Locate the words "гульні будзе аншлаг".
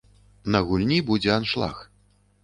0.69-1.75